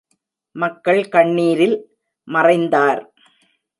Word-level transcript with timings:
மக்கள் 0.55 1.01
கண்ணீரில் 1.07 1.77
மறைந்தார். 2.27 3.03